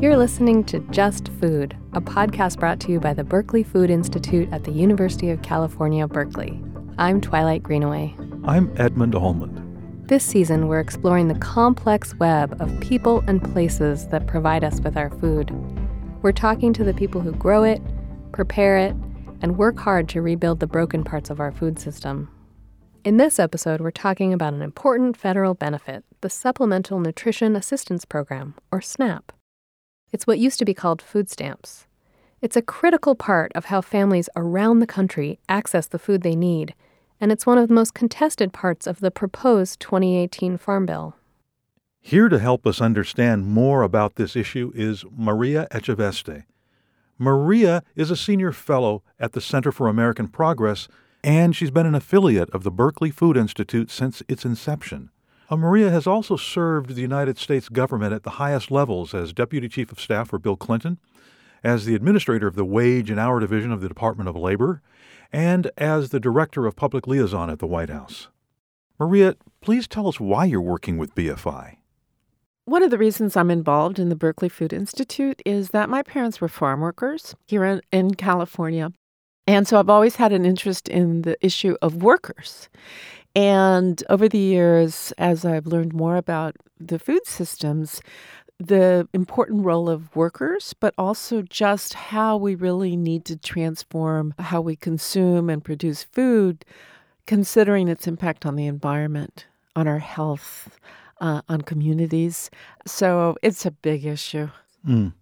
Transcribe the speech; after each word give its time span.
You're 0.00 0.16
listening 0.16 0.64
to 0.64 0.78
Just 0.90 1.28
Food, 1.28 1.76
a 1.92 2.00
podcast 2.00 2.58
brought 2.58 2.80
to 2.80 2.90
you 2.90 2.98
by 2.98 3.12
the 3.12 3.22
Berkeley 3.22 3.62
Food 3.62 3.90
Institute 3.90 4.48
at 4.50 4.64
the 4.64 4.70
University 4.70 5.28
of 5.28 5.42
California, 5.42 6.08
Berkeley. 6.08 6.58
I'm 6.96 7.20
Twilight 7.20 7.62
Greenaway. 7.62 8.16
I'm 8.44 8.72
Edmund 8.78 9.14
Almond. 9.14 10.08
This 10.08 10.24
season, 10.24 10.68
we're 10.68 10.80
exploring 10.80 11.28
the 11.28 11.38
complex 11.40 12.14
web 12.14 12.56
of 12.62 12.80
people 12.80 13.22
and 13.26 13.44
places 13.52 14.08
that 14.08 14.26
provide 14.26 14.64
us 14.64 14.80
with 14.80 14.96
our 14.96 15.10
food. 15.10 15.50
We're 16.22 16.32
talking 16.32 16.72
to 16.72 16.82
the 16.82 16.94
people 16.94 17.20
who 17.20 17.32
grow 17.32 17.62
it, 17.62 17.82
prepare 18.32 18.78
it, 18.78 18.96
and 19.42 19.58
work 19.58 19.78
hard 19.78 20.08
to 20.08 20.22
rebuild 20.22 20.60
the 20.60 20.66
broken 20.66 21.04
parts 21.04 21.28
of 21.28 21.40
our 21.40 21.52
food 21.52 21.78
system. 21.78 22.30
In 23.04 23.18
this 23.18 23.38
episode, 23.38 23.82
we're 23.82 23.90
talking 23.90 24.32
about 24.32 24.54
an 24.54 24.62
important 24.62 25.18
federal 25.18 25.52
benefit 25.52 26.04
the 26.22 26.30
Supplemental 26.30 27.00
Nutrition 27.00 27.54
Assistance 27.54 28.06
Program, 28.06 28.54
or 28.72 28.80
SNAP. 28.80 29.32
It's 30.12 30.26
what 30.26 30.38
used 30.38 30.58
to 30.58 30.64
be 30.64 30.74
called 30.74 31.00
food 31.00 31.30
stamps. 31.30 31.86
It's 32.42 32.56
a 32.56 32.62
critical 32.62 33.14
part 33.14 33.52
of 33.54 33.66
how 33.66 33.80
families 33.80 34.28
around 34.34 34.78
the 34.78 34.86
country 34.86 35.38
access 35.48 35.86
the 35.86 35.98
food 35.98 36.22
they 36.22 36.34
need, 36.34 36.74
and 37.20 37.30
it's 37.30 37.46
one 37.46 37.58
of 37.58 37.68
the 37.68 37.74
most 37.74 37.94
contested 37.94 38.52
parts 38.52 38.86
of 38.86 39.00
the 39.00 39.10
proposed 39.10 39.78
2018 39.80 40.56
Farm 40.56 40.86
Bill. 40.86 41.14
Here 42.00 42.30
to 42.30 42.38
help 42.38 42.66
us 42.66 42.80
understand 42.80 43.46
more 43.46 43.82
about 43.82 44.14
this 44.14 44.34
issue 44.34 44.72
is 44.74 45.04
Maria 45.14 45.68
Echaveste. 45.70 46.44
Maria 47.18 47.82
is 47.94 48.10
a 48.10 48.16
senior 48.16 48.52
fellow 48.52 49.02
at 49.18 49.32
the 49.32 49.40
Center 49.42 49.70
for 49.70 49.86
American 49.86 50.26
Progress, 50.26 50.88
and 51.22 51.54
she's 51.54 51.70
been 51.70 51.84
an 51.84 51.94
affiliate 51.94 52.48
of 52.50 52.62
the 52.62 52.70
Berkeley 52.70 53.10
Food 53.10 53.36
Institute 53.36 53.90
since 53.90 54.22
its 54.26 54.46
inception. 54.46 55.10
Uh, 55.50 55.56
Maria 55.56 55.90
has 55.90 56.06
also 56.06 56.36
served 56.36 56.94
the 56.94 57.00
United 57.00 57.36
States 57.36 57.68
government 57.68 58.12
at 58.12 58.22
the 58.22 58.30
highest 58.30 58.70
levels 58.70 59.12
as 59.12 59.32
Deputy 59.32 59.68
Chief 59.68 59.90
of 59.90 59.98
Staff 59.98 60.28
for 60.28 60.38
Bill 60.38 60.54
Clinton, 60.54 60.98
as 61.64 61.84
the 61.84 61.96
Administrator 61.96 62.46
of 62.46 62.54
the 62.54 62.64
Wage 62.64 63.10
and 63.10 63.18
Hour 63.18 63.40
Division 63.40 63.72
of 63.72 63.80
the 63.80 63.88
Department 63.88 64.28
of 64.28 64.36
Labor, 64.36 64.80
and 65.32 65.68
as 65.76 66.10
the 66.10 66.20
Director 66.20 66.66
of 66.66 66.76
Public 66.76 67.08
Liaison 67.08 67.50
at 67.50 67.58
the 67.58 67.66
White 67.66 67.90
House. 67.90 68.28
Maria, 69.00 69.34
please 69.60 69.88
tell 69.88 70.06
us 70.06 70.20
why 70.20 70.44
you're 70.44 70.60
working 70.60 70.98
with 70.98 71.16
BFI. 71.16 71.78
One 72.66 72.84
of 72.84 72.92
the 72.92 72.98
reasons 72.98 73.36
I'm 73.36 73.50
involved 73.50 73.98
in 73.98 74.08
the 74.08 74.14
Berkeley 74.14 74.48
Food 74.48 74.72
Institute 74.72 75.42
is 75.44 75.70
that 75.70 75.88
my 75.88 76.02
parents 76.02 76.40
were 76.40 76.48
farm 76.48 76.80
workers 76.80 77.34
here 77.48 77.64
in, 77.64 77.80
in 77.90 78.14
California. 78.14 78.92
And 79.48 79.66
so 79.66 79.80
I've 79.80 79.90
always 79.90 80.14
had 80.14 80.32
an 80.32 80.44
interest 80.44 80.88
in 80.88 81.22
the 81.22 81.36
issue 81.44 81.76
of 81.82 82.04
workers. 82.04 82.68
And 83.34 84.02
over 84.10 84.28
the 84.28 84.38
years, 84.38 85.12
as 85.18 85.44
I've 85.44 85.66
learned 85.66 85.92
more 85.92 86.16
about 86.16 86.56
the 86.78 86.98
food 86.98 87.26
systems, 87.26 88.00
the 88.58 89.08
important 89.14 89.64
role 89.64 89.88
of 89.88 90.14
workers, 90.14 90.74
but 90.78 90.94
also 90.98 91.42
just 91.42 91.94
how 91.94 92.36
we 92.36 92.54
really 92.54 92.96
need 92.96 93.24
to 93.26 93.36
transform 93.36 94.34
how 94.38 94.60
we 94.60 94.76
consume 94.76 95.48
and 95.48 95.64
produce 95.64 96.02
food, 96.02 96.64
considering 97.26 97.88
its 97.88 98.06
impact 98.06 98.44
on 98.44 98.56
the 98.56 98.66
environment, 98.66 99.46
on 99.74 99.88
our 99.88 99.98
health, 99.98 100.78
uh, 101.20 101.40
on 101.48 101.62
communities. 101.62 102.50
So 102.86 103.36
it's 103.42 103.64
a 103.64 103.70
big 103.70 104.04
issue. 104.04 104.50
Mm. 104.86 105.14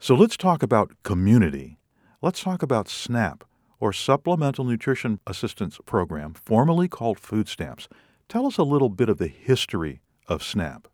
So 0.00 0.14
let's 0.16 0.36
talk 0.36 0.62
about 0.62 0.90
community. 1.04 1.78
Let's 2.20 2.42
talk 2.42 2.62
about 2.62 2.88
SNAP 2.88 3.44
or 3.82 3.92
Supplemental 3.92 4.64
Nutrition 4.64 5.18
Assistance 5.26 5.76
Program, 5.84 6.34
formerly 6.34 6.86
called 6.86 7.18
food 7.18 7.48
stamps. 7.48 7.88
Tell 8.28 8.46
us 8.46 8.56
a 8.56 8.62
little 8.62 8.88
bit 8.88 9.08
of 9.08 9.18
the 9.18 9.26
history 9.26 10.00
of 10.28 10.40
SNAP. 10.40 10.86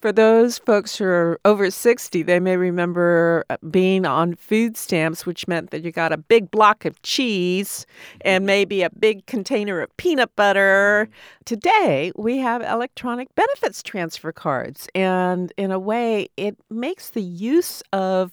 For 0.00 0.12
those 0.12 0.58
folks 0.58 0.96
who 0.96 1.04
are 1.04 1.40
over 1.44 1.68
60, 1.68 2.22
they 2.22 2.38
may 2.38 2.56
remember 2.56 3.44
uh, 3.50 3.56
being 3.68 4.06
on 4.06 4.36
food 4.36 4.76
stamps, 4.76 5.26
which 5.26 5.48
meant 5.48 5.72
that 5.72 5.82
you 5.82 5.90
got 5.90 6.12
a 6.12 6.16
big 6.16 6.48
block 6.52 6.84
of 6.84 7.02
cheese 7.02 7.86
and 8.20 8.46
maybe 8.54 8.82
a 8.82 8.90
big 8.90 9.26
container 9.26 9.80
of 9.80 9.96
peanut 9.96 10.34
butter. 10.36 11.08
Today, 11.44 12.12
we 12.14 12.38
have 12.38 12.62
electronic 12.62 13.34
benefits 13.34 13.82
transfer 13.82 14.30
cards. 14.30 14.86
And 14.94 15.52
in 15.56 15.72
a 15.72 15.78
way, 15.80 16.28
it 16.36 16.56
makes 16.70 17.10
the 17.10 17.22
use 17.22 17.82
of 17.92 18.32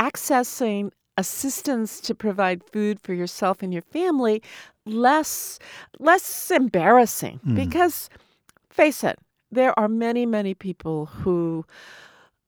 accessing 0.00 0.90
assistance 1.16 2.00
to 2.00 2.14
provide 2.14 2.62
food 2.64 3.00
for 3.00 3.14
yourself 3.14 3.62
and 3.62 3.72
your 3.72 3.82
family 3.82 4.42
less 4.84 5.58
less 5.98 6.50
embarrassing. 6.50 7.40
Mm. 7.46 7.54
because 7.54 8.08
face 8.68 9.04
it 9.04 9.18
there 9.50 9.78
are 9.78 9.88
many 9.88 10.26
many 10.26 10.54
people 10.54 11.06
who 11.06 11.64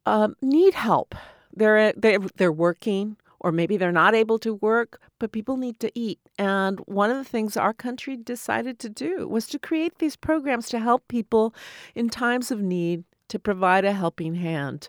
um, 0.04 0.36
need 0.40 0.74
help. 0.74 1.14
They're 1.54 1.92
they're 1.92 2.18
they're 2.36 2.52
working 2.52 3.16
or 3.40 3.52
maybe 3.52 3.76
they're 3.76 3.92
not 3.92 4.14
able 4.14 4.38
to 4.40 4.54
work 4.54 5.00
but 5.18 5.32
people 5.32 5.56
need 5.56 5.80
to 5.80 5.90
eat. 5.98 6.18
And 6.38 6.80
one 6.80 7.10
of 7.10 7.16
the 7.16 7.24
things 7.24 7.56
our 7.56 7.72
country 7.72 8.16
decided 8.16 8.78
to 8.80 8.88
do 8.88 9.26
was 9.28 9.46
to 9.48 9.58
create 9.58 9.98
these 9.98 10.16
programs 10.16 10.68
to 10.70 10.78
help 10.78 11.08
people 11.08 11.54
in 11.94 12.10
times 12.10 12.50
of 12.50 12.60
need 12.60 13.04
to 13.28 13.38
provide 13.38 13.84
a 13.84 13.92
helping 13.92 14.34
hand 14.34 14.88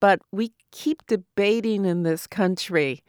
but 0.00 0.20
we 0.32 0.52
keep 0.72 1.06
debating 1.06 1.84
in 1.84 2.02
this 2.02 2.26
country 2.26 3.02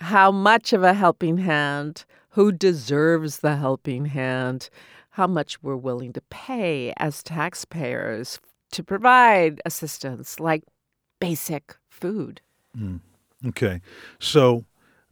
how 0.00 0.30
much 0.30 0.72
of 0.72 0.82
a 0.82 0.94
helping 0.94 1.38
hand, 1.38 2.04
who 2.30 2.52
deserves 2.52 3.38
the 3.38 3.56
helping 3.56 4.06
hand, 4.06 4.70
how 5.10 5.26
much 5.26 5.62
we're 5.62 5.76
willing 5.76 6.12
to 6.12 6.20
pay 6.30 6.92
as 6.98 7.22
taxpayers 7.22 8.38
to 8.70 8.84
provide 8.84 9.60
assistance 9.64 10.38
like 10.38 10.62
basic 11.20 11.76
food. 11.88 12.40
Mm. 12.76 13.00
Okay. 13.46 13.80
So 14.20 14.64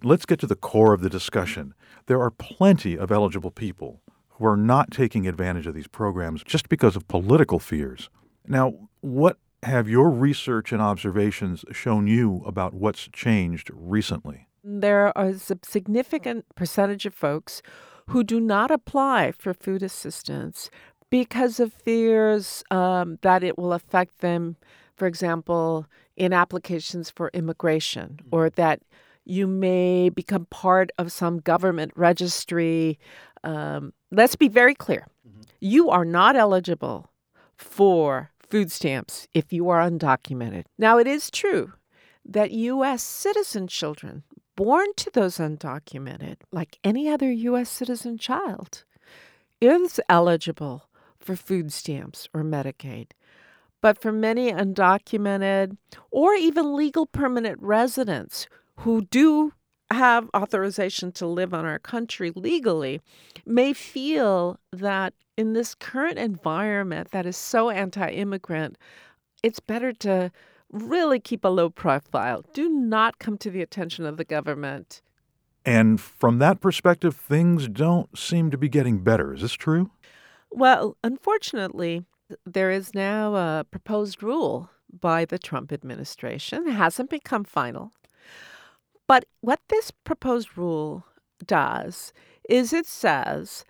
let's 0.02 0.26
get 0.26 0.38
to 0.40 0.46
the 0.46 0.56
core 0.56 0.92
of 0.92 1.00
the 1.00 1.10
discussion. 1.10 1.74
There 2.06 2.20
are 2.20 2.30
plenty 2.30 2.96
of 2.96 3.10
eligible 3.10 3.50
people 3.50 4.00
who 4.30 4.46
are 4.46 4.56
not 4.56 4.90
taking 4.90 5.26
advantage 5.26 5.66
of 5.66 5.74
these 5.74 5.88
programs 5.88 6.44
just 6.44 6.68
because 6.68 6.94
of 6.94 7.08
political 7.08 7.58
fears. 7.58 8.08
Now, 8.46 8.74
what 9.00 9.38
have 9.66 9.88
your 9.88 10.10
research 10.10 10.72
and 10.72 10.80
observations 10.80 11.64
shown 11.72 12.06
you 12.06 12.42
about 12.46 12.72
what's 12.72 13.08
changed 13.12 13.70
recently? 13.74 14.48
There 14.62 15.12
is 15.16 15.50
a 15.50 15.58
significant 15.64 16.46
percentage 16.54 17.04
of 17.04 17.14
folks 17.14 17.62
who 18.08 18.24
do 18.24 18.40
not 18.40 18.70
apply 18.70 19.32
for 19.32 19.52
food 19.52 19.82
assistance 19.82 20.70
because 21.10 21.60
of 21.60 21.72
fears 21.72 22.64
um, 22.70 23.18
that 23.22 23.42
it 23.42 23.58
will 23.58 23.72
affect 23.72 24.20
them, 24.20 24.56
for 24.96 25.06
example, 25.06 25.86
in 26.16 26.32
applications 26.32 27.10
for 27.10 27.30
immigration, 27.34 28.20
mm-hmm. 28.20 28.28
or 28.34 28.50
that 28.50 28.82
you 29.24 29.46
may 29.46 30.08
become 30.08 30.46
part 30.46 30.90
of 30.98 31.12
some 31.12 31.38
government 31.38 31.92
registry. 31.96 32.98
Um, 33.42 33.92
let's 34.12 34.36
be 34.36 34.48
very 34.48 34.74
clear 34.74 35.06
mm-hmm. 35.28 35.42
you 35.60 35.90
are 35.90 36.04
not 36.04 36.36
eligible 36.36 37.10
for 37.56 38.30
food 38.48 38.70
stamps 38.72 39.28
if 39.34 39.52
you 39.52 39.68
are 39.68 39.80
undocumented. 39.80 40.64
Now, 40.78 40.98
it 40.98 41.06
is 41.06 41.30
true 41.30 41.72
that 42.24 42.50
U.S. 42.50 43.02
citizen 43.02 43.68
children 43.68 44.24
born 44.56 44.86
to 44.96 45.10
those 45.12 45.38
undocumented, 45.38 46.36
like 46.50 46.78
any 46.82 47.08
other 47.08 47.30
U.S. 47.30 47.68
citizen 47.68 48.18
child, 48.18 48.84
is 49.60 50.00
eligible 50.08 50.88
for 51.18 51.36
food 51.36 51.72
stamps 51.72 52.28
or 52.32 52.42
Medicaid. 52.42 53.08
But 53.80 54.00
for 54.00 54.10
many 54.12 54.52
undocumented 54.52 55.76
or 56.10 56.34
even 56.34 56.74
legal 56.74 57.06
permanent 57.06 57.60
residents 57.60 58.46
who 58.78 59.02
do 59.02 59.52
have 59.90 60.28
authorization 60.34 61.12
to 61.12 61.26
live 61.26 61.54
on 61.54 61.64
our 61.64 61.78
country 61.78 62.32
legally 62.34 63.00
may 63.44 63.72
feel 63.72 64.58
that 64.72 65.14
in 65.36 65.52
this 65.52 65.74
current 65.74 66.18
environment 66.18 67.10
that 67.12 67.26
is 67.26 67.36
so 67.36 67.70
anti 67.70 68.08
immigrant, 68.10 68.76
it's 69.42 69.60
better 69.60 69.92
to 69.92 70.32
really 70.72 71.20
keep 71.20 71.44
a 71.44 71.48
low 71.48 71.70
profile. 71.70 72.44
Do 72.52 72.68
not 72.68 73.18
come 73.18 73.38
to 73.38 73.50
the 73.50 73.62
attention 73.62 74.04
of 74.04 74.16
the 74.16 74.24
government. 74.24 75.02
And 75.64 76.00
from 76.00 76.38
that 76.38 76.60
perspective, 76.60 77.16
things 77.16 77.68
don't 77.68 78.16
seem 78.16 78.50
to 78.50 78.58
be 78.58 78.68
getting 78.68 78.98
better. 78.98 79.34
Is 79.34 79.42
this 79.42 79.52
true? 79.52 79.90
Well, 80.50 80.96
unfortunately, 81.02 82.04
there 82.44 82.70
is 82.70 82.94
now 82.94 83.34
a 83.34 83.64
proposed 83.64 84.22
rule 84.22 84.70
by 85.00 85.24
the 85.24 85.38
Trump 85.38 85.72
administration. 85.72 86.68
It 86.68 86.72
hasn't 86.72 87.10
become 87.10 87.44
final. 87.44 87.92
But 89.08 89.24
what 89.40 89.60
this 89.68 89.90
proposed 89.90 90.56
rule 90.56 91.04
does 91.44 92.12
is 92.48 92.72
it 92.72 92.86
says 92.86 93.64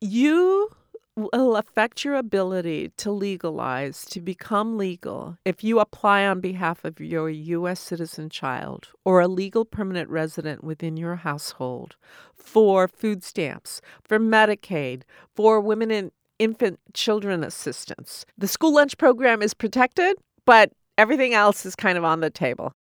you 0.00 0.70
will 1.16 1.56
affect 1.56 2.04
your 2.04 2.14
ability 2.14 2.92
to 2.96 3.10
legalize, 3.10 4.04
to 4.04 4.20
become 4.20 4.78
legal, 4.78 5.36
if 5.44 5.64
you 5.64 5.80
apply 5.80 6.24
on 6.24 6.40
behalf 6.40 6.84
of 6.84 7.00
your 7.00 7.28
U.S. 7.28 7.80
citizen 7.80 8.30
child 8.30 8.88
or 9.04 9.20
a 9.20 9.26
legal 9.26 9.64
permanent 9.64 10.08
resident 10.08 10.62
within 10.62 10.96
your 10.96 11.16
household 11.16 11.96
for 12.36 12.86
food 12.86 13.24
stamps, 13.24 13.80
for 14.04 14.20
Medicaid, 14.20 15.02
for 15.34 15.60
women 15.60 15.90
and 15.90 16.12
infant 16.38 16.78
children 16.94 17.42
assistance. 17.42 18.24
The 18.36 18.46
school 18.46 18.74
lunch 18.74 18.96
program 18.96 19.42
is 19.42 19.54
protected, 19.54 20.16
but 20.46 20.70
Everything 20.98 21.32
else 21.32 21.64
is 21.64 21.76
kind 21.76 21.96
of 21.96 22.02
on 22.02 22.18
the 22.18 22.28
table. 22.28 22.72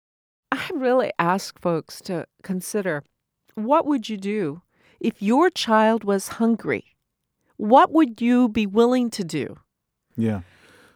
I 0.51 0.69
really 0.73 1.11
ask 1.19 1.59
folks 1.59 2.01
to 2.01 2.25
consider 2.44 3.03
what 3.55 3.85
would 3.85 4.09
you 4.09 4.17
do 4.17 4.61
if 4.99 5.21
your 5.21 5.49
child 5.49 6.03
was 6.03 6.27
hungry? 6.27 6.95
What 7.57 7.91
would 7.91 8.21
you 8.21 8.49
be 8.49 8.65
willing 8.65 9.09
to 9.11 9.23
do? 9.23 9.57
Yeah. 10.15 10.41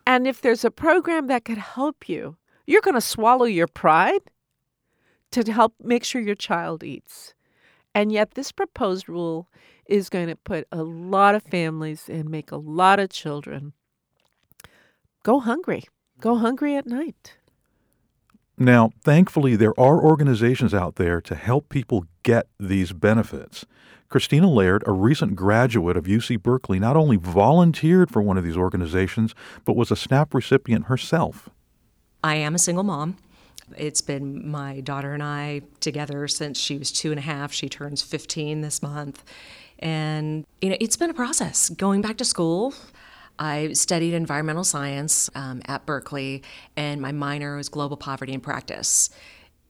And 0.05 0.27
if 0.27 0.41
there's 0.41 0.65
a 0.65 0.71
program 0.71 1.27
that 1.27 1.45
could 1.45 1.57
help 1.57 2.07
you, 2.07 2.37
you're 2.65 2.81
going 2.81 2.95
to 2.95 3.01
swallow 3.01 3.45
your 3.45 3.67
pride 3.67 4.21
to 5.31 5.51
help 5.51 5.73
make 5.81 6.03
sure 6.03 6.21
your 6.21 6.35
child 6.35 6.83
eats. 6.83 7.33
And 7.93 8.11
yet, 8.11 8.35
this 8.35 8.51
proposed 8.51 9.09
rule 9.09 9.49
is 9.85 10.09
going 10.09 10.27
to 10.27 10.35
put 10.35 10.67
a 10.71 10.83
lot 10.83 11.35
of 11.35 11.43
families 11.43 12.07
and 12.07 12.29
make 12.29 12.51
a 12.51 12.57
lot 12.57 12.99
of 12.99 13.09
children 13.09 13.73
go 15.23 15.39
hungry, 15.39 15.83
go 16.19 16.35
hungry 16.37 16.75
at 16.75 16.85
night. 16.85 17.37
Now, 18.61 18.91
thankfully, 19.03 19.55
there 19.55 19.73
are 19.79 19.99
organizations 19.99 20.71
out 20.71 20.97
there 20.97 21.19
to 21.21 21.33
help 21.33 21.69
people 21.69 22.05
get 22.21 22.47
these 22.59 22.93
benefits. 22.93 23.65
Christina 24.07 24.47
Laird, 24.47 24.83
a 24.85 24.91
recent 24.91 25.35
graduate 25.35 25.97
of 25.97 26.05
UC 26.05 26.43
Berkeley, 26.43 26.79
not 26.79 26.95
only 26.95 27.17
volunteered 27.17 28.11
for 28.11 28.21
one 28.21 28.37
of 28.37 28.43
these 28.43 28.55
organizations, 28.55 29.33
but 29.65 29.75
was 29.75 29.89
a 29.89 29.95
SNAP 29.95 30.35
recipient 30.35 30.85
herself. 30.85 31.49
I 32.23 32.35
am 32.35 32.53
a 32.53 32.59
single 32.59 32.83
mom. 32.83 33.17
It's 33.75 34.01
been 34.01 34.47
my 34.47 34.81
daughter 34.81 35.15
and 35.15 35.23
I 35.23 35.61
together 35.79 36.27
since 36.27 36.59
she 36.59 36.77
was 36.77 36.91
two 36.91 37.09
and 37.09 37.17
a 37.17 37.23
half. 37.23 37.51
She 37.51 37.67
turns 37.67 38.03
15 38.03 38.61
this 38.61 38.83
month. 38.83 39.23
And, 39.79 40.45
you 40.61 40.69
know, 40.69 40.77
it's 40.79 40.97
been 40.97 41.09
a 41.09 41.15
process 41.15 41.69
going 41.69 42.01
back 42.01 42.17
to 42.17 42.25
school. 42.25 42.75
I 43.41 43.73
studied 43.73 44.13
environmental 44.13 44.63
science 44.63 45.27
um, 45.33 45.63
at 45.65 45.87
Berkeley, 45.87 46.43
and 46.77 47.01
my 47.01 47.11
minor 47.11 47.55
was 47.55 47.69
global 47.69 47.97
poverty 47.97 48.35
and 48.35 48.43
practice. 48.43 49.09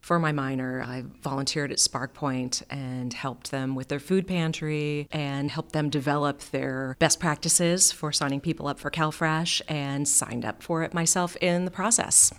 For 0.02 0.20
my 0.20 0.34
minor, 0.34 0.84
I 0.86 1.06
volunteered 1.22 1.72
at 1.72 1.78
SparkPoint 1.78 2.14
Point 2.14 2.64
and 2.70 3.14
helped 3.14 3.50
them 3.50 3.74
with 3.74 3.88
their 3.88 4.02
food 4.02 4.28
pantry 4.28 5.08
and 5.10 5.50
helped 5.50 5.72
them 5.72 5.90
develop 5.90 6.42
their 6.52 6.98
best 7.00 7.22
practices 7.22 7.94
for 7.94 8.12
signing 8.12 8.42
people 8.42 8.68
up 8.68 8.78
for 8.78 8.92
CalFresh 8.92 9.62
and 9.70 10.06
signed 10.06 10.44
up 10.44 10.62
for 10.62 10.84
it 10.84 10.94
myself 10.94 11.38
in 11.38 11.64
the 11.64 11.72
process. 11.72 12.34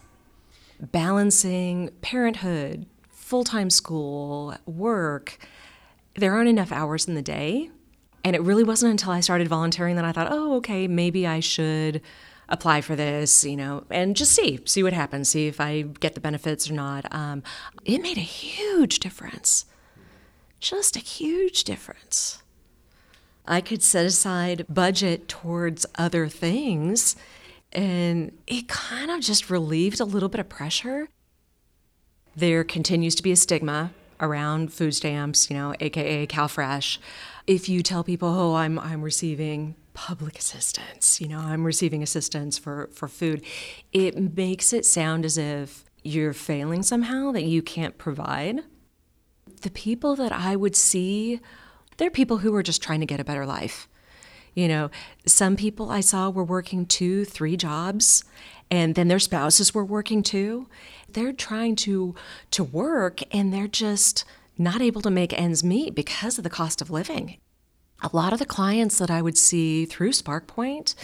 Balancing 0.80 1.88
parenthood, 2.02 2.84
full 3.08 3.44
time 3.44 3.70
school, 3.70 4.54
work, 4.66 5.38
there 6.14 6.34
aren't 6.34 6.50
enough 6.50 6.72
hours 6.72 7.08
in 7.08 7.14
the 7.14 7.22
day. 7.22 7.70
And 8.24 8.36
it 8.36 8.42
really 8.42 8.64
wasn't 8.64 8.92
until 8.92 9.12
I 9.12 9.20
started 9.20 9.48
volunteering 9.48 9.96
that 9.96 10.04
I 10.04 10.12
thought, 10.12 10.28
oh, 10.30 10.56
okay, 10.56 10.86
maybe 10.86 11.26
I 11.26 11.40
should 11.40 12.00
apply 12.48 12.80
for 12.82 12.94
this, 12.94 13.44
you 13.44 13.56
know, 13.56 13.84
and 13.90 14.14
just 14.14 14.32
see, 14.32 14.60
see 14.64 14.82
what 14.82 14.92
happens, 14.92 15.30
see 15.30 15.46
if 15.46 15.60
I 15.60 15.82
get 15.82 16.14
the 16.14 16.20
benefits 16.20 16.70
or 16.70 16.74
not. 16.74 17.12
Um, 17.12 17.42
it 17.84 18.02
made 18.02 18.18
a 18.18 18.20
huge 18.20 19.00
difference, 19.00 19.64
just 20.60 20.94
a 20.94 21.00
huge 21.00 21.64
difference. 21.64 22.42
I 23.46 23.60
could 23.60 23.82
set 23.82 24.06
aside 24.06 24.66
budget 24.68 25.28
towards 25.28 25.86
other 25.96 26.28
things, 26.28 27.16
and 27.72 28.36
it 28.46 28.68
kind 28.68 29.10
of 29.10 29.20
just 29.20 29.50
relieved 29.50 29.98
a 29.98 30.04
little 30.04 30.28
bit 30.28 30.38
of 30.38 30.48
pressure. 30.48 31.08
There 32.36 32.62
continues 32.64 33.14
to 33.16 33.22
be 33.22 33.32
a 33.32 33.36
stigma 33.36 33.92
around 34.22 34.72
food 34.72 34.94
stamps, 34.94 35.50
you 35.50 35.56
know, 35.56 35.74
aka 35.80 36.26
CalFresh. 36.26 36.98
If 37.46 37.68
you 37.68 37.82
tell 37.82 38.04
people, 38.04 38.28
"Oh, 38.28 38.54
I'm 38.54 38.78
I'm 38.78 39.02
receiving 39.02 39.74
public 39.92 40.38
assistance, 40.38 41.20
you 41.20 41.28
know, 41.28 41.40
I'm 41.40 41.64
receiving 41.64 42.02
assistance 42.02 42.56
for 42.56 42.88
for 42.92 43.08
food," 43.08 43.44
it 43.92 44.36
makes 44.36 44.72
it 44.72 44.86
sound 44.86 45.24
as 45.24 45.36
if 45.36 45.84
you're 46.02 46.32
failing 46.32 46.82
somehow 46.82 47.32
that 47.32 47.44
you 47.44 47.62
can't 47.62 47.98
provide. 47.98 48.60
The 49.62 49.70
people 49.70 50.16
that 50.16 50.32
I 50.32 50.56
would 50.56 50.74
see, 50.74 51.40
they're 51.96 52.10
people 52.10 52.38
who 52.38 52.54
are 52.54 52.62
just 52.62 52.82
trying 52.82 53.00
to 53.00 53.06
get 53.06 53.20
a 53.20 53.24
better 53.24 53.46
life. 53.46 53.88
You 54.54 54.68
know, 54.68 54.90
some 55.26 55.56
people 55.56 55.90
I 55.90 56.00
saw 56.00 56.30
were 56.30 56.44
working 56.44 56.86
two, 56.86 57.24
three 57.24 57.56
jobs, 57.56 58.24
and 58.70 58.94
then 58.94 59.08
their 59.08 59.18
spouses 59.18 59.74
were 59.74 59.84
working 59.84 60.22
too. 60.22 60.66
They're 61.08 61.32
trying 61.32 61.76
to 61.76 62.14
to 62.52 62.64
work 62.64 63.20
and 63.34 63.52
they're 63.52 63.68
just 63.68 64.24
not 64.58 64.82
able 64.82 65.02
to 65.02 65.10
make 65.10 65.38
ends 65.38 65.64
meet 65.64 65.94
because 65.94 66.38
of 66.38 66.44
the 66.44 66.50
cost 66.50 66.80
of 66.80 66.90
living. 66.90 67.38
A 68.02 68.10
lot 68.12 68.32
of 68.32 68.38
the 68.38 68.46
clients 68.46 68.98
that 68.98 69.10
I 69.10 69.22
would 69.22 69.38
see 69.38 69.86
through 69.86 70.10
SparkPoint, 70.10 70.94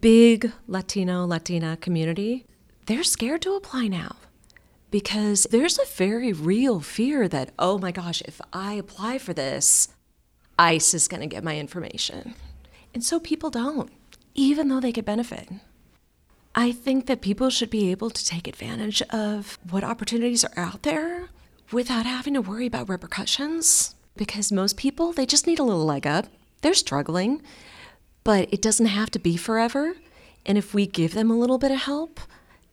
big 0.00 0.52
Latino, 0.66 1.26
Latina 1.26 1.76
community, 1.76 2.46
they're 2.86 3.04
scared 3.04 3.42
to 3.42 3.54
apply 3.54 3.88
now 3.88 4.16
because 4.90 5.44
there's 5.50 5.78
a 5.78 5.86
very 5.86 6.32
real 6.32 6.80
fear 6.80 7.28
that, 7.28 7.50
oh 7.58 7.78
my 7.78 7.92
gosh, 7.92 8.22
if 8.22 8.40
I 8.52 8.74
apply 8.74 9.18
for 9.18 9.32
this, 9.32 9.88
ICE 10.58 10.94
is 10.94 11.08
going 11.08 11.20
to 11.20 11.26
get 11.26 11.44
my 11.44 11.58
information. 11.58 12.34
And 12.94 13.04
so 13.04 13.18
people 13.18 13.50
don't, 13.50 13.90
even 14.34 14.68
though 14.68 14.80
they 14.80 14.92
could 14.92 15.04
benefit. 15.04 15.48
I 16.54 16.72
think 16.72 17.06
that 17.06 17.22
people 17.22 17.48
should 17.48 17.70
be 17.70 17.90
able 17.90 18.10
to 18.10 18.26
take 18.26 18.46
advantage 18.46 19.00
of 19.10 19.58
what 19.70 19.84
opportunities 19.84 20.44
are 20.44 20.58
out 20.58 20.82
there 20.82 21.30
without 21.72 22.04
having 22.04 22.34
to 22.34 22.42
worry 22.42 22.66
about 22.66 22.90
repercussions 22.90 23.94
because 24.16 24.52
most 24.52 24.76
people, 24.76 25.12
they 25.12 25.24
just 25.24 25.46
need 25.46 25.58
a 25.58 25.62
little 25.62 25.86
leg 25.86 26.06
up. 26.06 26.26
They're 26.60 26.74
struggling, 26.74 27.42
but 28.24 28.52
it 28.52 28.60
doesn't 28.60 28.86
have 28.86 29.10
to 29.12 29.18
be 29.18 29.36
forever. 29.36 29.94
And 30.44 30.58
if 30.58 30.74
we 30.74 30.86
give 30.86 31.14
them 31.14 31.30
a 31.30 31.38
little 31.38 31.58
bit 31.58 31.70
of 31.70 31.78
help, 31.78 32.20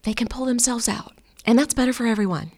they 0.03 0.13
can 0.13 0.27
pull 0.27 0.45
themselves 0.45 0.89
out. 0.89 1.13
And 1.45 1.57
that's 1.57 1.73
better 1.73 1.93
for 1.93 2.05
everyone. 2.05 2.51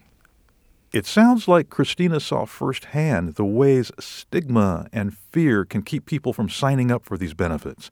It 0.91 1.05
sounds 1.05 1.47
like 1.47 1.69
Christina 1.69 2.19
saw 2.19 2.43
firsthand 2.45 3.35
the 3.35 3.45
ways 3.45 3.91
stigma 3.97 4.87
and 4.91 5.17
fear 5.17 5.63
can 5.63 5.83
keep 5.83 6.05
people 6.05 6.33
from 6.33 6.49
signing 6.49 6.91
up 6.91 7.05
for 7.05 7.17
these 7.17 7.33
benefits. 7.33 7.89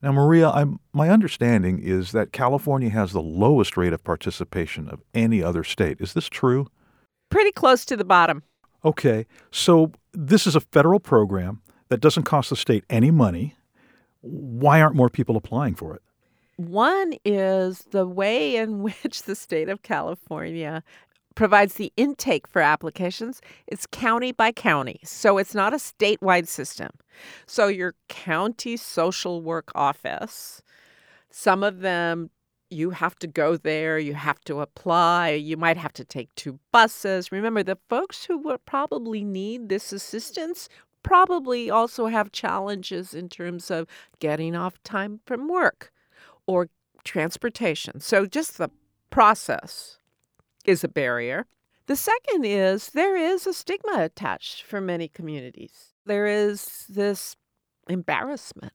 Now, 0.00 0.12
Maria, 0.12 0.48
I'm, 0.48 0.80
my 0.94 1.10
understanding 1.10 1.78
is 1.78 2.12
that 2.12 2.32
California 2.32 2.88
has 2.88 3.12
the 3.12 3.20
lowest 3.20 3.76
rate 3.76 3.92
of 3.92 4.02
participation 4.02 4.88
of 4.88 5.02
any 5.12 5.42
other 5.42 5.62
state. 5.62 6.00
Is 6.00 6.14
this 6.14 6.28
true? 6.28 6.68
Pretty 7.30 7.52
close 7.52 7.84
to 7.84 7.96
the 7.96 8.04
bottom. 8.04 8.42
Okay, 8.82 9.26
so 9.50 9.92
this 10.12 10.46
is 10.46 10.56
a 10.56 10.60
federal 10.60 11.00
program 11.00 11.60
that 11.88 12.00
doesn't 12.00 12.22
cost 12.22 12.48
the 12.48 12.56
state 12.56 12.84
any 12.88 13.10
money. 13.10 13.56
Why 14.22 14.80
aren't 14.80 14.96
more 14.96 15.10
people 15.10 15.36
applying 15.36 15.74
for 15.74 15.94
it? 15.94 16.02
One 16.56 17.14
is 17.24 17.84
the 17.90 18.06
way 18.06 18.56
in 18.56 18.82
which 18.82 19.24
the 19.24 19.34
state 19.34 19.68
of 19.68 19.82
California 19.82 20.82
provides 21.38 21.74
the 21.74 21.92
intake 21.96 22.48
for 22.48 22.60
applications. 22.60 23.40
It's 23.68 23.86
county 23.86 24.32
by 24.32 24.50
county, 24.50 24.98
so 25.04 25.38
it's 25.38 25.54
not 25.54 25.72
a 25.72 25.76
statewide 25.76 26.48
system. 26.48 26.90
So 27.46 27.68
your 27.68 27.94
county 28.08 28.76
social 28.76 29.40
work 29.40 29.70
office, 29.72 30.64
some 31.30 31.62
of 31.62 31.78
them 31.78 32.30
you 32.70 32.90
have 32.90 33.14
to 33.20 33.28
go 33.28 33.56
there, 33.56 34.00
you 34.00 34.14
have 34.14 34.40
to 34.46 34.60
apply, 34.60 35.30
you 35.30 35.56
might 35.56 35.76
have 35.76 35.92
to 35.92 36.04
take 36.04 36.34
two 36.34 36.58
buses. 36.72 37.30
Remember, 37.30 37.62
the 37.62 37.78
folks 37.88 38.24
who 38.24 38.38
would 38.38 38.66
probably 38.66 39.22
need 39.22 39.68
this 39.68 39.92
assistance 39.92 40.68
probably 41.04 41.70
also 41.70 42.06
have 42.06 42.32
challenges 42.32 43.14
in 43.14 43.28
terms 43.28 43.70
of 43.70 43.86
getting 44.18 44.56
off 44.56 44.82
time 44.82 45.20
from 45.24 45.46
work 45.46 45.92
or 46.48 46.68
transportation. 47.04 48.00
So 48.00 48.26
just 48.26 48.58
the 48.58 48.70
process 49.08 49.97
is 50.64 50.84
a 50.84 50.88
barrier. 50.88 51.46
The 51.86 51.96
second 51.96 52.44
is 52.44 52.88
there 52.88 53.16
is 53.16 53.46
a 53.46 53.54
stigma 53.54 54.02
attached 54.02 54.62
for 54.62 54.80
many 54.80 55.08
communities. 55.08 55.94
There 56.04 56.26
is 56.26 56.84
this 56.88 57.34
embarrassment. 57.88 58.72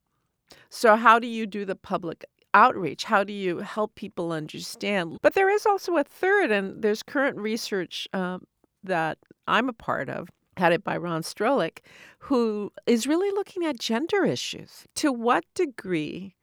So, 0.69 0.95
how 0.95 1.19
do 1.19 1.27
you 1.27 1.45
do 1.45 1.65
the 1.65 1.75
public 1.75 2.25
outreach? 2.53 3.03
How 3.03 3.23
do 3.23 3.33
you 3.33 3.59
help 3.59 3.95
people 3.95 4.31
understand? 4.31 5.19
But 5.21 5.33
there 5.35 5.49
is 5.49 5.65
also 5.65 5.97
a 5.97 6.03
third, 6.03 6.51
and 6.51 6.81
there's 6.81 7.03
current 7.03 7.37
research 7.37 8.07
um, 8.13 8.45
that 8.83 9.19
I'm 9.47 9.69
a 9.69 9.73
part 9.73 10.09
of, 10.09 10.29
headed 10.57 10.83
by 10.83 10.97
Ron 10.97 11.21
Strochlic, 11.21 11.79
who 12.19 12.71
is 12.87 13.07
really 13.07 13.31
looking 13.31 13.65
at 13.65 13.79
gender 13.79 14.25
issues. 14.25 14.85
To 14.95 15.11
what 15.11 15.45
degree 15.53 16.35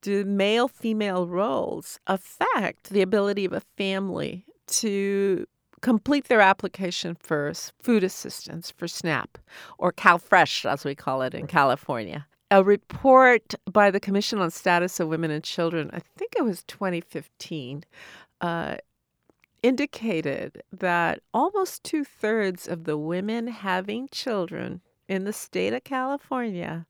do 0.00 0.24
male 0.24 0.68
female 0.68 1.26
roles 1.26 1.98
affect 2.06 2.90
the 2.90 3.02
ability 3.02 3.44
of 3.44 3.52
a 3.52 3.62
family 3.76 4.44
to 4.68 5.46
complete 5.80 6.28
their 6.28 6.40
application 6.40 7.14
for 7.14 7.52
food 7.80 8.02
assistance 8.02 8.70
for 8.70 8.88
SNAP 8.88 9.38
or 9.78 9.92
CalFresh, 9.92 10.68
as 10.68 10.84
we 10.84 10.94
call 10.94 11.22
it 11.22 11.34
in 11.34 11.46
California? 11.46 12.26
a 12.50 12.64
report 12.64 13.54
by 13.70 13.90
the 13.90 14.00
Commission 14.00 14.38
on 14.38 14.50
Status 14.50 15.00
of 15.00 15.08
Women 15.08 15.30
and 15.30 15.44
Children, 15.44 15.90
I 15.92 16.00
think 16.16 16.34
it 16.36 16.44
was 16.44 16.64
2015, 16.64 17.84
uh, 18.40 18.76
indicated 19.62 20.62
that 20.72 21.20
almost 21.34 21.84
two 21.84 22.04
thirds 22.04 22.66
of 22.68 22.84
the 22.84 22.96
women 22.96 23.48
having 23.48 24.08
children 24.08 24.80
in 25.08 25.24
the 25.24 25.32
state 25.32 25.72
of 25.72 25.84
California 25.84 26.86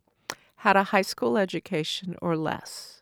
had 0.57 0.77
a 0.77 0.85
high 0.85 1.03
school 1.03 1.39
education 1.39 2.17
or 2.21 2.37
less. 2.37 2.98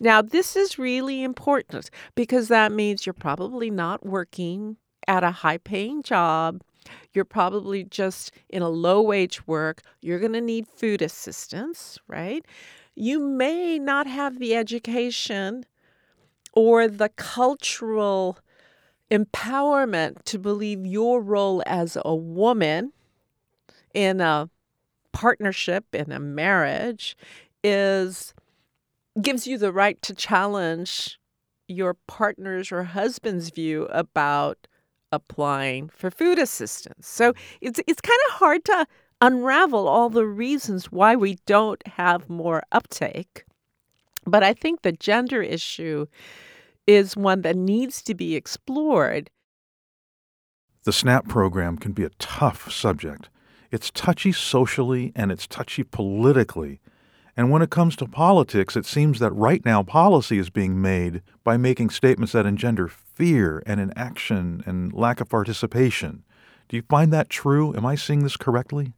Now, 0.00 0.22
this 0.22 0.56
is 0.56 0.78
really 0.78 1.22
important 1.22 1.90
because 2.14 2.48
that 2.48 2.72
means 2.72 3.06
you're 3.06 3.12
probably 3.12 3.70
not 3.70 4.04
working 4.04 4.76
at 5.06 5.24
a 5.24 5.30
high 5.30 5.58
paying 5.58 6.02
job. 6.02 6.62
You're 7.12 7.24
probably 7.24 7.84
just 7.84 8.32
in 8.48 8.62
a 8.62 8.68
low 8.68 9.02
wage 9.02 9.46
work. 9.46 9.82
You're 10.00 10.20
going 10.20 10.32
to 10.32 10.40
need 10.40 10.66
food 10.66 11.02
assistance, 11.02 11.98
right? 12.06 12.44
You 12.94 13.20
may 13.20 13.78
not 13.78 14.06
have 14.06 14.38
the 14.38 14.54
education 14.54 15.64
or 16.52 16.88
the 16.88 17.10
cultural 17.10 18.38
empowerment 19.10 20.22
to 20.24 20.38
believe 20.38 20.84
your 20.84 21.20
role 21.20 21.62
as 21.66 21.96
a 22.04 22.14
woman 22.14 22.92
in 23.94 24.20
a 24.20 24.50
partnership, 25.12 25.86
in 25.94 26.12
a 26.12 26.18
marriage, 26.18 27.16
is 27.64 28.34
gives 29.20 29.46
you 29.46 29.58
the 29.58 29.72
right 29.72 30.00
to 30.02 30.14
challenge 30.14 31.18
your 31.66 31.94
partner's 32.06 32.72
or 32.72 32.84
husband's 32.84 33.50
view 33.50 33.84
about 33.86 34.66
applying 35.12 35.88
for 35.88 36.10
food 36.10 36.38
assistance. 36.38 37.06
So 37.08 37.34
it's 37.60 37.80
it's 37.86 38.00
kind 38.00 38.20
of 38.28 38.34
hard 38.34 38.64
to 38.66 38.86
unravel 39.20 39.88
all 39.88 40.10
the 40.10 40.26
reasons 40.26 40.92
why 40.92 41.16
we 41.16 41.38
don't 41.46 41.84
have 41.86 42.28
more 42.28 42.62
uptake. 42.72 43.44
But 44.24 44.42
I 44.42 44.52
think 44.52 44.82
the 44.82 44.92
gender 44.92 45.42
issue 45.42 46.06
is 46.86 47.16
one 47.16 47.42
that 47.42 47.56
needs 47.56 48.02
to 48.02 48.14
be 48.14 48.36
explored. 48.36 49.30
The 50.84 50.92
SNAP 50.92 51.28
program 51.28 51.76
can 51.76 51.92
be 51.92 52.04
a 52.04 52.10
tough 52.18 52.72
subject. 52.72 53.28
It's 53.70 53.90
touchy 53.90 54.32
socially 54.32 55.12
and 55.14 55.30
it's 55.30 55.46
touchy 55.46 55.82
politically. 55.82 56.80
And 57.38 57.52
when 57.52 57.62
it 57.62 57.70
comes 57.70 57.94
to 57.96 58.06
politics, 58.08 58.76
it 58.76 58.84
seems 58.84 59.20
that 59.20 59.30
right 59.30 59.64
now 59.64 59.84
policy 59.84 60.38
is 60.38 60.50
being 60.50 60.82
made 60.82 61.22
by 61.44 61.56
making 61.56 61.90
statements 61.90 62.32
that 62.32 62.46
engender 62.46 62.88
fear 62.88 63.62
and 63.64 63.78
inaction 63.78 64.64
and 64.66 64.92
lack 64.92 65.20
of 65.20 65.28
participation. 65.28 66.24
Do 66.68 66.76
you 66.76 66.82
find 66.82 67.12
that 67.12 67.30
true? 67.30 67.72
Am 67.76 67.86
I 67.86 67.94
seeing 67.94 68.24
this 68.24 68.36
correctly? 68.36 68.92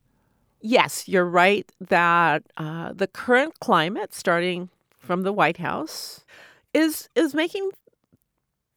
Yes, 0.63 1.07
you're 1.07 1.27
right 1.27 1.71
that 1.81 2.45
uh, 2.57 2.95
the 2.95 3.07
current 3.07 3.61
climate, 3.61 4.15
starting 4.15 4.71
from 4.99 5.21
the 5.21 5.35
White 5.35 5.59
House, 5.59 6.25
is 6.73 7.11
is 7.15 7.35
making 7.35 7.71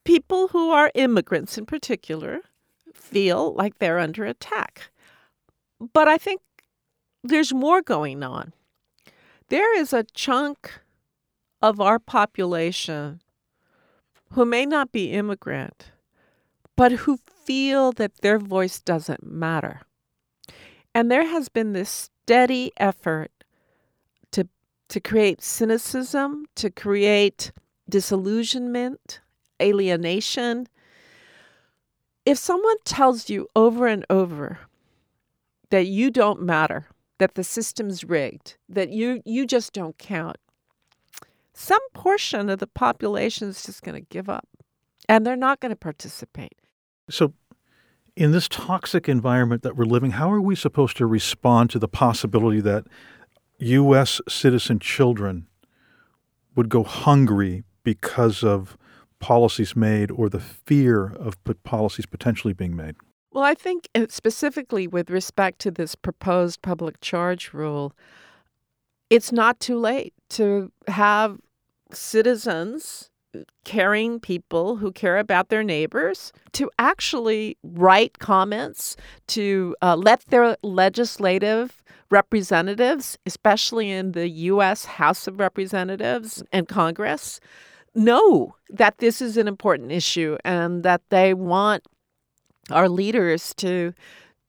people 0.03 0.49
who 0.49 0.71
are 0.71 0.91
immigrants 0.93 1.57
in 1.57 1.65
particular 1.65 2.41
feel 2.93 3.53
like 3.53 3.79
they're 3.79 3.99
under 3.99 4.25
attack. 4.25 4.91
But 5.93 6.09
I 6.09 6.17
think 6.17 6.41
there's 7.23 7.53
more 7.53 7.81
going 7.81 8.23
on 8.23 8.51
there 9.53 9.77
is 9.77 9.93
a 9.93 10.03
chunk 10.15 10.79
of 11.61 11.79
our 11.79 11.99
population 11.99 13.21
who 14.31 14.45
may 14.45 14.65
not 14.65 14.91
be 14.91 15.11
immigrant, 15.11 15.91
but 16.75 16.91
who 16.91 17.19
feel 17.45 17.91
that 17.91 18.21
their 18.21 18.39
voice 18.39 18.81
doesn't 18.81 19.23
matter. 19.23 19.81
And 20.95 21.11
there 21.11 21.27
has 21.27 21.49
been 21.49 21.73
this 21.73 21.91
steady 21.91 22.71
effort 22.77 23.29
to, 24.31 24.47
to 24.89 24.99
create 24.99 25.43
cynicism, 25.43 26.47
to 26.55 26.71
create 26.71 27.51
disillusionment, 27.87 29.19
alienation. 29.61 30.67
If 32.25 32.39
someone 32.39 32.77
tells 32.85 33.29
you 33.29 33.47
over 33.55 33.85
and 33.85 34.03
over 34.09 34.61
that 35.69 35.85
you 35.85 36.09
don't 36.09 36.41
matter, 36.41 36.87
that 37.19 37.35
the 37.35 37.43
system's 37.43 38.03
rigged, 38.03 38.57
that 38.69 38.89
you 38.89 39.21
you 39.25 39.45
just 39.45 39.73
don't 39.73 39.97
count. 39.97 40.37
Some 41.53 41.81
portion 41.93 42.49
of 42.49 42.59
the 42.59 42.67
population 42.67 43.47
is 43.47 43.63
just 43.63 43.83
going 43.83 43.95
to 43.95 44.07
give 44.09 44.27
up 44.27 44.47
and 45.07 45.25
they're 45.25 45.35
not 45.35 45.59
going 45.59 45.69
to 45.69 45.75
participate. 45.75 46.55
So 47.09 47.33
in 48.15 48.31
this 48.31 48.47
toxic 48.47 49.09
environment 49.09 49.63
that 49.63 49.75
we're 49.75 49.85
living, 49.85 50.11
how 50.11 50.31
are 50.31 50.41
we 50.41 50.55
supposed 50.55 50.97
to 50.97 51.05
respond 51.05 51.69
to 51.71 51.79
the 51.79 51.87
possibility 51.87 52.61
that 52.61 52.85
US 53.59 54.21
citizen 54.27 54.79
children 54.79 55.47
would 56.55 56.69
go 56.69 56.83
hungry 56.83 57.63
because 57.83 58.43
of 58.43 58.77
policies 59.19 59.75
made 59.75 60.11
or 60.11 60.29
the 60.29 60.39
fear 60.39 61.07
of 61.07 61.37
policies 61.63 62.05
potentially 62.05 62.53
being 62.53 62.75
made? 62.75 62.95
Well, 63.33 63.43
I 63.43 63.55
think 63.55 63.89
uh, 63.95 64.05
specifically 64.09 64.85
with 64.85 65.09
respect 65.09 65.57
to 65.61 65.71
this 65.71 65.95
proposed 65.95 66.61
public 66.61 67.01
charge 67.01 67.51
rule, 67.51 67.93
it's 69.09 69.31
not 69.31 69.59
too 69.59 69.79
late 69.79 70.13
to 70.31 70.71
have 70.87 71.39
citizens, 71.91 73.09
uh, 73.35 73.39
caring 73.65 74.19
people 74.19 74.75
who 74.75 74.91
care 74.91 75.17
about 75.17 75.49
their 75.49 75.63
neighbors, 75.63 76.31
to 76.51 76.69
actually 76.77 77.57
write 77.63 78.19
comments, 78.19 78.95
to 79.29 79.75
uh, 79.81 79.95
let 79.95 80.23
their 80.27 80.55
legislative 80.61 81.83
representatives, 82.11 83.17
especially 83.25 83.89
in 83.89 84.11
the 84.11 84.29
U.S. 84.29 84.85
House 84.85 85.27
of 85.27 85.39
Representatives 85.39 86.43
and 86.51 86.67
Congress, 86.67 87.39
know 87.95 88.55
that 88.69 88.99
this 88.99 89.23
is 89.23 89.37
an 89.37 89.47
important 89.47 89.91
issue 89.91 90.37
and 90.45 90.83
that 90.83 91.01
they 91.09 91.33
want 91.33 91.83
our 92.69 92.89
leaders 92.89 93.53
to 93.55 93.93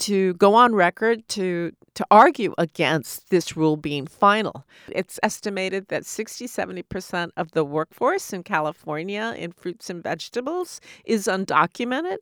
to 0.01 0.35
go 0.35 0.55
on 0.55 0.75
record 0.75 1.27
to 1.29 1.73
to 1.95 2.05
argue 2.11 2.53
against 2.59 3.31
this 3.31 3.57
rule 3.57 3.77
being 3.77 4.07
final. 4.07 4.65
It's 4.91 5.21
estimated 5.23 5.89
that 5.89 6.05
60 6.05 6.47
70% 6.47 7.31
of 7.37 7.53
the 7.53 7.65
workforce 7.65 8.33
in 8.33 8.43
California 8.43 9.35
in 9.39 9.53
fruits 9.53 9.89
and 9.89 10.03
vegetables 10.03 10.81
is 11.05 11.27
undocumented. 11.27 12.19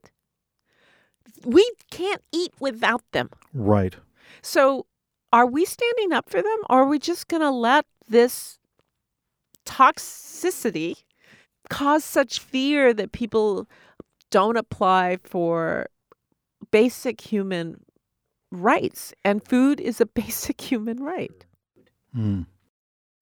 We 1.43 1.67
can't 1.89 2.21
eat 2.31 2.53
without 2.59 3.01
them. 3.11 3.29
Right. 3.53 3.95
So, 4.41 4.85
are 5.31 5.47
we 5.47 5.65
standing 5.65 6.13
up 6.13 6.29
for 6.29 6.43
them 6.43 6.59
or 6.69 6.81
are 6.81 6.87
we 6.87 6.99
just 6.99 7.27
going 7.27 7.41
to 7.41 7.49
let 7.49 7.85
this 8.07 8.59
toxicity 9.65 11.03
cause 11.69 12.03
such 12.03 12.39
fear 12.39 12.93
that 12.93 13.13
people 13.13 13.67
don't 14.33 14.57
apply 14.57 15.17
for 15.23 15.85
basic 16.71 17.21
human 17.21 17.79
rights, 18.51 19.13
and 19.23 19.47
food 19.47 19.79
is 19.79 20.01
a 20.01 20.05
basic 20.21 20.59
human 20.59 20.97
right. 21.03 21.45
Mm. 22.17 22.47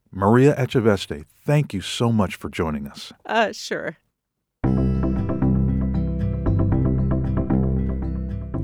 Maria 0.10 0.56
Echaveste, 0.56 1.26
thank 1.46 1.74
you 1.74 1.82
so 1.82 2.14
much 2.14 2.36
for 2.36 2.50
joining 2.50 2.88
us. 2.88 3.12
Uh, 3.26 3.52
sure. 3.52 3.98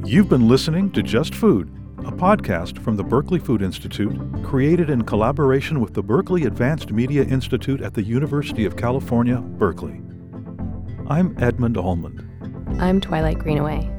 You've 0.06 0.30
been 0.30 0.48
listening 0.48 0.92
to 0.92 1.04
Just 1.04 1.36
Food, 1.36 1.70
a 2.00 2.12
podcast 2.14 2.82
from 2.82 2.96
the 2.96 3.04
Berkeley 3.04 3.40
Food 3.40 3.62
Institute, 3.62 4.18
created 4.46 4.90
in 4.90 5.02
collaboration 5.02 5.82
with 5.82 5.94
the 5.94 6.04
Berkeley 6.04 6.46
Advanced 6.46 6.94
Media 6.94 7.26
Institute 7.26 7.82
at 7.82 7.94
the 7.94 8.04
University 8.04 8.64
of 8.64 8.78
California, 8.78 9.42
Berkeley. 9.42 10.02
I'm 11.10 11.36
Edmund 11.40 11.78
Almond. 11.78 12.37
I'm 12.80 13.02
Twilight 13.02 13.40
Greenaway. 13.40 13.90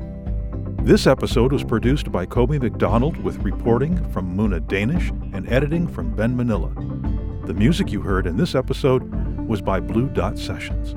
This 0.82 1.08
episode 1.08 1.52
was 1.52 1.64
produced 1.64 2.12
by 2.12 2.26
Kobe 2.26 2.58
McDonald 2.58 3.16
with 3.25 3.38
reporting 3.38 4.08
from 4.12 4.37
Muna 4.37 4.64
Danish 4.64 5.11
and 5.32 5.50
editing 5.50 5.88
from 5.88 6.14
Ben 6.14 6.37
Manilla. 6.37 6.73
The 7.47 7.54
music 7.54 7.90
you 7.90 8.00
heard 8.00 8.28
in 8.28 8.37
this 8.37 8.54
episode 8.54 9.02
was 9.49 9.61
by 9.61 9.80
Blue 9.80 10.08
Dot 10.08 10.38
Sessions. 10.38 10.94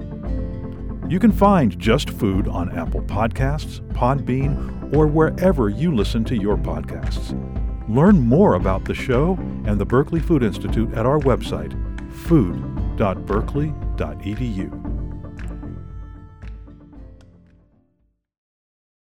You 1.11 1.19
can 1.19 1.31
find 1.31 1.79
Just 1.79 2.11
Food 2.11 2.47
on 2.47 2.77
Apple 2.77 3.01
Podcasts, 3.01 3.79
Podbean, 3.93 4.93
or 4.95 5.07
wherever 5.07 5.69
you 5.69 5.95
listen 5.95 6.23
to 6.25 6.35
your 6.35 6.57
podcasts. 6.57 7.31
Learn 7.89 8.19
more 8.19 8.53
about 8.53 8.85
the 8.85 8.93
show 8.93 9.39
and 9.65 9.79
the 9.79 9.85
Berkeley 9.85 10.19
Food 10.19 10.43
Institute 10.43 10.93
at 10.93 11.07
our 11.07 11.17
website, 11.17 11.73
food.berkeley.edu. 12.11 14.80